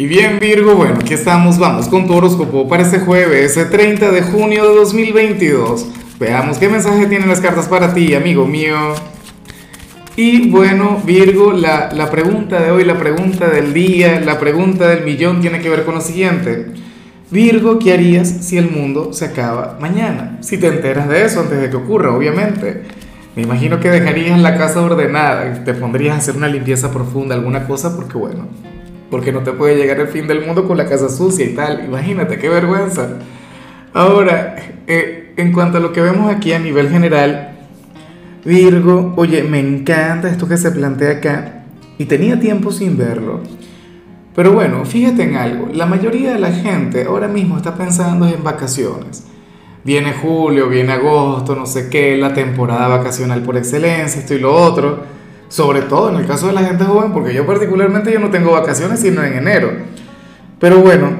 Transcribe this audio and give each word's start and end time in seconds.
Y 0.00 0.06
bien 0.06 0.38
Virgo, 0.38 0.76
bueno, 0.76 0.94
aquí 0.94 1.12
estamos, 1.12 1.58
vamos 1.58 1.86
con 1.86 2.06
tu 2.06 2.14
horóscopo 2.14 2.66
para 2.66 2.84
este 2.84 3.00
jueves, 3.00 3.54
el 3.58 3.68
30 3.68 4.10
de 4.10 4.22
junio 4.22 4.66
de 4.66 4.74
2022. 4.76 5.88
Veamos 6.18 6.56
qué 6.56 6.70
mensaje 6.70 7.04
tienen 7.04 7.28
las 7.28 7.42
cartas 7.42 7.68
para 7.68 7.92
ti, 7.92 8.14
amigo 8.14 8.46
mío. 8.46 8.94
Y 10.16 10.48
bueno, 10.48 11.02
Virgo, 11.04 11.52
la, 11.52 11.90
la 11.92 12.10
pregunta 12.10 12.62
de 12.62 12.70
hoy, 12.70 12.84
la 12.84 12.96
pregunta 12.98 13.50
del 13.50 13.74
día, 13.74 14.20
la 14.20 14.38
pregunta 14.38 14.88
del 14.88 15.04
millón 15.04 15.42
tiene 15.42 15.60
que 15.60 15.68
ver 15.68 15.84
con 15.84 15.96
lo 15.96 16.00
siguiente. 16.00 16.68
Virgo, 17.30 17.78
¿qué 17.78 17.92
harías 17.92 18.26
si 18.26 18.56
el 18.56 18.70
mundo 18.70 19.12
se 19.12 19.26
acaba 19.26 19.76
mañana? 19.82 20.38
Si 20.40 20.56
te 20.56 20.68
enteras 20.68 21.10
de 21.10 21.26
eso 21.26 21.40
antes 21.40 21.60
de 21.60 21.68
que 21.68 21.76
ocurra, 21.76 22.16
obviamente. 22.16 22.84
Me 23.36 23.42
imagino 23.42 23.78
que 23.80 23.90
dejarías 23.90 24.40
la 24.40 24.56
casa 24.56 24.80
ordenada 24.80 25.62
te 25.62 25.74
pondrías 25.74 26.14
a 26.14 26.18
hacer 26.20 26.36
una 26.38 26.48
limpieza 26.48 26.90
profunda, 26.90 27.34
alguna 27.34 27.66
cosa, 27.66 27.94
porque 27.94 28.16
bueno, 28.16 28.48
porque 29.10 29.32
no 29.32 29.40
te 29.40 29.52
puede 29.52 29.76
llegar 29.76 29.98
el 30.00 30.08
fin 30.08 30.26
del 30.26 30.46
mundo 30.46 30.66
con 30.66 30.76
la 30.76 30.86
casa 30.86 31.08
sucia 31.08 31.44
y 31.44 31.54
tal. 31.54 31.84
Imagínate, 31.84 32.38
qué 32.38 32.48
vergüenza. 32.48 33.18
Ahora, 33.92 34.56
eh, 34.86 35.34
en 35.36 35.52
cuanto 35.52 35.78
a 35.78 35.80
lo 35.80 35.92
que 35.92 36.00
vemos 36.00 36.32
aquí 36.32 36.52
a 36.52 36.58
nivel 36.58 36.88
general, 36.88 37.58
Virgo, 38.44 39.12
oye, 39.16 39.42
me 39.42 39.60
encanta 39.60 40.30
esto 40.30 40.48
que 40.48 40.56
se 40.56 40.70
plantea 40.70 41.18
acá 41.18 41.64
y 41.98 42.06
tenía 42.06 42.40
tiempo 42.40 42.70
sin 42.70 42.96
verlo. 42.96 43.40
Pero 44.34 44.52
bueno, 44.52 44.84
fíjate 44.84 45.24
en 45.24 45.36
algo, 45.36 45.68
la 45.74 45.84
mayoría 45.86 46.32
de 46.32 46.38
la 46.38 46.52
gente 46.52 47.04
ahora 47.04 47.28
mismo 47.28 47.56
está 47.56 47.74
pensando 47.74 48.26
en 48.26 48.42
vacaciones. 48.42 49.24
Viene 49.84 50.12
julio, 50.12 50.68
viene 50.68 50.92
agosto, 50.92 51.54
no 51.54 51.66
sé 51.66 51.90
qué, 51.90 52.16
la 52.16 52.32
temporada 52.32 52.88
vacacional 52.88 53.42
por 53.42 53.56
excelencia, 53.56 54.20
esto 54.20 54.34
y 54.34 54.38
lo 54.38 54.54
otro. 54.54 55.19
Sobre 55.50 55.82
todo 55.82 56.10
en 56.10 56.20
el 56.20 56.26
caso 56.28 56.46
de 56.46 56.52
la 56.52 56.62
gente 56.62 56.84
joven, 56.84 57.12
porque 57.12 57.34
yo 57.34 57.44
particularmente 57.44 58.12
yo 58.12 58.20
no 58.20 58.30
tengo 58.30 58.52
vacaciones 58.52 59.00
sino 59.00 59.24
en 59.24 59.32
enero. 59.32 59.72
Pero 60.60 60.80
bueno, 60.80 61.10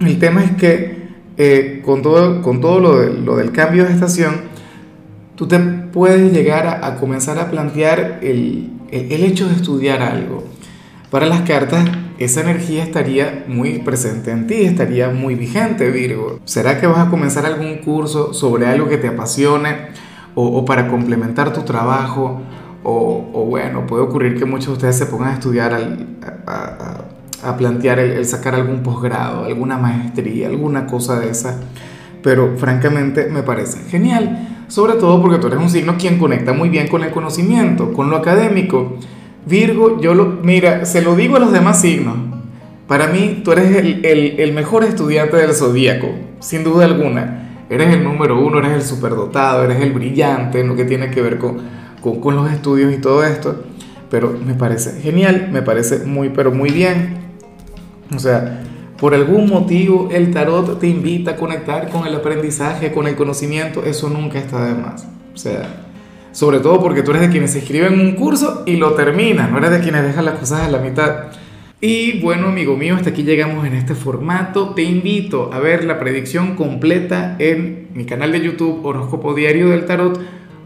el 0.00 0.18
tema 0.18 0.42
es 0.42 0.50
que 0.56 1.06
eh, 1.36 1.80
con 1.84 2.02
todo, 2.02 2.42
con 2.42 2.60
todo 2.60 2.80
lo, 2.80 3.04
lo, 3.04 3.36
del 3.36 3.52
cambio 3.52 3.84
de 3.84 3.92
estación, 3.92 4.34
tú 5.36 5.46
te 5.46 5.60
puedes 5.60 6.32
llegar 6.32 6.66
a, 6.82 6.96
comenzar 6.96 7.38
a 7.38 7.48
plantear 7.48 8.18
el, 8.22 8.72
el, 8.90 9.22
hecho 9.22 9.46
de 9.48 9.54
estudiar 9.54 10.02
algo. 10.02 10.42
Para 11.10 11.26
las 11.26 11.42
cartas, 11.42 11.88
esa 12.18 12.40
energía 12.40 12.82
estaría 12.82 13.44
muy 13.46 13.78
presente 13.78 14.32
en 14.32 14.48
ti, 14.48 14.64
estaría 14.64 15.10
muy 15.10 15.36
vigente, 15.36 15.88
Virgo. 15.92 16.40
¿Será 16.46 16.80
que 16.80 16.88
vas 16.88 17.06
a 17.06 17.10
comenzar 17.10 17.46
algún 17.46 17.76
curso 17.76 18.34
sobre 18.34 18.66
algo 18.66 18.88
que 18.88 18.96
te 18.96 19.06
apasione 19.06 19.90
o 20.34 20.64
para 20.64 20.88
complementar 20.88 21.52
tu 21.52 21.62
trabajo? 21.62 22.42
O, 22.88 23.30
o, 23.32 23.44
bueno, 23.46 23.84
puede 23.84 24.04
ocurrir 24.04 24.38
que 24.38 24.44
muchos 24.44 24.68
de 24.68 24.72
ustedes 24.74 24.96
se 24.96 25.06
pongan 25.06 25.30
a 25.30 25.32
estudiar, 25.32 25.74
a, 25.74 25.80
a, 26.46 27.48
a, 27.48 27.56
plantear 27.56 27.98
el, 27.98 28.12
el 28.12 28.24
sacar 28.26 28.54
algún 28.54 28.84
posgrado, 28.84 29.44
alguna 29.44 29.76
maestría, 29.76 30.46
alguna 30.46 30.86
cosa 30.86 31.18
de 31.18 31.30
esa. 31.30 31.58
Pero 32.22 32.54
francamente 32.56 33.26
me 33.26 33.42
parece 33.42 33.80
genial, 33.90 34.64
sobre 34.68 34.92
todo 34.92 35.20
porque 35.20 35.38
tú 35.38 35.48
eres 35.48 35.58
un 35.58 35.68
signo 35.68 35.96
quien 35.98 36.16
conecta 36.16 36.52
muy 36.52 36.68
bien 36.68 36.86
con 36.86 37.02
el 37.02 37.10
conocimiento, 37.10 37.92
con 37.92 38.08
lo 38.08 38.18
académico. 38.18 38.98
Virgo, 39.46 40.00
yo 40.00 40.14
lo, 40.14 40.38
mira, 40.44 40.84
se 40.84 41.02
lo 41.02 41.16
digo 41.16 41.38
a 41.38 41.40
los 41.40 41.50
demás 41.50 41.80
signos. 41.80 42.14
Para 42.86 43.08
mí, 43.08 43.40
tú 43.44 43.50
eres 43.50 43.78
el, 43.78 44.04
el, 44.04 44.38
el 44.38 44.52
mejor 44.52 44.84
estudiante 44.84 45.36
del 45.36 45.54
zodíaco, 45.54 46.06
sin 46.38 46.62
duda 46.62 46.84
alguna. 46.84 47.64
Eres 47.68 47.92
el 47.92 48.04
número 48.04 48.38
uno, 48.38 48.60
eres 48.60 48.74
el 48.74 48.82
superdotado, 48.82 49.64
eres 49.64 49.82
el 49.82 49.92
brillante 49.92 50.60
en 50.60 50.68
lo 50.68 50.76
que 50.76 50.84
tiene 50.84 51.10
que 51.10 51.20
ver 51.20 51.38
con, 51.38 51.74
con, 52.00 52.20
con 52.20 52.36
los 52.36 52.50
estudios 52.50 52.92
y 52.92 52.98
todo 52.98 53.24
esto. 53.24 53.64
Pero 54.10 54.38
me 54.44 54.54
parece 54.54 55.00
genial, 55.00 55.48
me 55.52 55.62
parece 55.62 56.04
muy, 56.04 56.28
pero 56.30 56.52
muy 56.52 56.70
bien. 56.70 57.16
O 58.14 58.18
sea, 58.18 58.62
por 58.98 59.14
algún 59.14 59.48
motivo 59.48 60.08
el 60.10 60.30
tarot 60.30 60.78
te 60.78 60.86
invita 60.86 61.32
a 61.32 61.36
conectar 61.36 61.90
con 61.90 62.06
el 62.06 62.14
aprendizaje, 62.14 62.92
con 62.92 63.06
el 63.06 63.14
conocimiento, 63.14 63.84
eso 63.84 64.08
nunca 64.08 64.38
está 64.38 64.64
de 64.64 64.74
más. 64.74 65.06
O 65.34 65.36
sea, 65.36 65.84
sobre 66.32 66.60
todo 66.60 66.80
porque 66.80 67.02
tú 67.02 67.10
eres 67.10 67.22
de 67.22 67.30
quienes 67.30 67.52
se 67.52 67.58
inscriben 67.58 68.00
un 68.00 68.14
curso 68.14 68.62
y 68.64 68.76
lo 68.76 68.92
terminan, 68.92 69.52
no 69.52 69.58
eres 69.58 69.70
de 69.70 69.80
quienes 69.80 70.02
dejan 70.02 70.24
las 70.24 70.38
cosas 70.38 70.62
a 70.62 70.70
la 70.70 70.78
mitad. 70.78 71.26
Y 71.78 72.20
bueno, 72.20 72.48
amigo 72.48 72.74
mío, 72.74 72.96
hasta 72.96 73.10
aquí 73.10 73.22
llegamos 73.22 73.66
en 73.66 73.74
este 73.74 73.94
formato. 73.94 74.70
Te 74.70 74.82
invito 74.82 75.50
a 75.52 75.58
ver 75.58 75.84
la 75.84 75.98
predicción 75.98 76.56
completa 76.56 77.36
en 77.38 77.88
mi 77.92 78.06
canal 78.06 78.32
de 78.32 78.40
YouTube 78.40 78.84
Horóscopo 78.84 79.34
Diario 79.34 79.68
del 79.68 79.84
Tarot 79.84 80.18